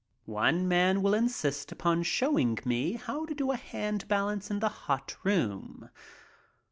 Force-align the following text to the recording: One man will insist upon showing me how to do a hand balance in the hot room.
One 0.25 0.67
man 0.67 1.03
will 1.03 1.13
insist 1.13 1.71
upon 1.71 2.01
showing 2.01 2.57
me 2.65 2.93
how 2.93 3.27
to 3.27 3.35
do 3.35 3.51
a 3.51 3.55
hand 3.55 4.07
balance 4.07 4.49
in 4.49 4.57
the 4.59 4.67
hot 4.89 5.15
room. 5.21 5.91